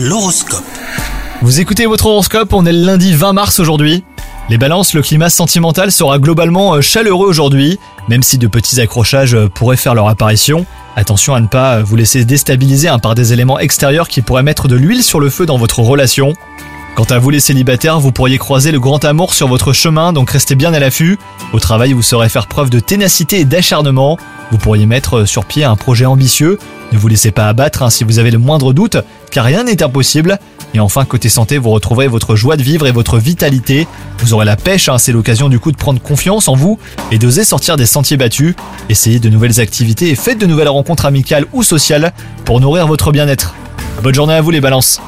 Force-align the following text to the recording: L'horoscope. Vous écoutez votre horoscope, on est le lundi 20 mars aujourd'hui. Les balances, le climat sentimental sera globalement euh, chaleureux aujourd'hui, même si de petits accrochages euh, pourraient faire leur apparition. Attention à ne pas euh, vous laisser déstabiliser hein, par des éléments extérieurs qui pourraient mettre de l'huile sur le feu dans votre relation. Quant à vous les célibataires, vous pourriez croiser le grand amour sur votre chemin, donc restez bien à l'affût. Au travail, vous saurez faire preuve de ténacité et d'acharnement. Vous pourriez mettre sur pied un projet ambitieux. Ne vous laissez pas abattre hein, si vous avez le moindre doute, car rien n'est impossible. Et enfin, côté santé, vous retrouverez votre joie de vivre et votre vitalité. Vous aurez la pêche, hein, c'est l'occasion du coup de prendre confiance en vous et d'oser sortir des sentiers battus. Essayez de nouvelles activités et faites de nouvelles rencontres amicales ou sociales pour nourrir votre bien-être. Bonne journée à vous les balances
L'horoscope. 0.00 0.62
Vous 1.42 1.58
écoutez 1.58 1.86
votre 1.86 2.06
horoscope, 2.06 2.52
on 2.52 2.64
est 2.66 2.72
le 2.72 2.86
lundi 2.86 3.14
20 3.14 3.32
mars 3.32 3.58
aujourd'hui. 3.58 4.04
Les 4.48 4.56
balances, 4.56 4.94
le 4.94 5.02
climat 5.02 5.28
sentimental 5.28 5.90
sera 5.90 6.20
globalement 6.20 6.74
euh, 6.74 6.80
chaleureux 6.80 7.26
aujourd'hui, 7.26 7.80
même 8.08 8.22
si 8.22 8.38
de 8.38 8.46
petits 8.46 8.80
accrochages 8.80 9.34
euh, 9.34 9.48
pourraient 9.48 9.76
faire 9.76 9.96
leur 9.96 10.06
apparition. 10.06 10.66
Attention 10.94 11.34
à 11.34 11.40
ne 11.40 11.48
pas 11.48 11.78
euh, 11.78 11.82
vous 11.82 11.96
laisser 11.96 12.24
déstabiliser 12.24 12.86
hein, 12.86 13.00
par 13.00 13.16
des 13.16 13.32
éléments 13.32 13.58
extérieurs 13.58 14.06
qui 14.06 14.22
pourraient 14.22 14.44
mettre 14.44 14.68
de 14.68 14.76
l'huile 14.76 15.02
sur 15.02 15.18
le 15.18 15.30
feu 15.30 15.46
dans 15.46 15.58
votre 15.58 15.80
relation. 15.80 16.32
Quant 16.94 17.02
à 17.10 17.18
vous 17.18 17.30
les 17.30 17.40
célibataires, 17.40 17.98
vous 17.98 18.12
pourriez 18.12 18.38
croiser 18.38 18.70
le 18.70 18.78
grand 18.78 19.04
amour 19.04 19.34
sur 19.34 19.48
votre 19.48 19.72
chemin, 19.72 20.12
donc 20.12 20.30
restez 20.30 20.54
bien 20.54 20.72
à 20.74 20.78
l'affût. 20.78 21.18
Au 21.52 21.58
travail, 21.58 21.92
vous 21.92 22.02
saurez 22.02 22.28
faire 22.28 22.46
preuve 22.46 22.70
de 22.70 22.78
ténacité 22.78 23.40
et 23.40 23.44
d'acharnement. 23.44 24.16
Vous 24.50 24.58
pourriez 24.58 24.86
mettre 24.86 25.24
sur 25.24 25.44
pied 25.44 25.64
un 25.64 25.76
projet 25.76 26.06
ambitieux. 26.06 26.58
Ne 26.92 26.98
vous 26.98 27.08
laissez 27.08 27.30
pas 27.30 27.48
abattre 27.48 27.82
hein, 27.82 27.90
si 27.90 28.04
vous 28.04 28.18
avez 28.18 28.30
le 28.30 28.38
moindre 28.38 28.72
doute, 28.72 28.96
car 29.30 29.44
rien 29.44 29.64
n'est 29.64 29.82
impossible. 29.82 30.38
Et 30.74 30.80
enfin, 30.80 31.04
côté 31.04 31.28
santé, 31.28 31.58
vous 31.58 31.70
retrouverez 31.70 32.08
votre 32.08 32.36
joie 32.36 32.56
de 32.56 32.62
vivre 32.62 32.86
et 32.86 32.92
votre 32.92 33.18
vitalité. 33.18 33.86
Vous 34.18 34.34
aurez 34.34 34.44
la 34.44 34.56
pêche, 34.56 34.88
hein, 34.88 34.98
c'est 34.98 35.12
l'occasion 35.12 35.48
du 35.48 35.58
coup 35.58 35.72
de 35.72 35.76
prendre 35.76 36.00
confiance 36.00 36.48
en 36.48 36.54
vous 36.54 36.78
et 37.10 37.18
d'oser 37.18 37.44
sortir 37.44 37.76
des 37.76 37.86
sentiers 37.86 38.16
battus. 38.16 38.54
Essayez 38.88 39.18
de 39.18 39.28
nouvelles 39.28 39.60
activités 39.60 40.10
et 40.10 40.14
faites 40.14 40.38
de 40.38 40.46
nouvelles 40.46 40.68
rencontres 40.68 41.06
amicales 41.06 41.46
ou 41.52 41.62
sociales 41.62 42.12
pour 42.44 42.60
nourrir 42.60 42.86
votre 42.86 43.12
bien-être. 43.12 43.54
Bonne 44.02 44.14
journée 44.14 44.34
à 44.34 44.40
vous 44.40 44.50
les 44.50 44.60
balances 44.60 45.00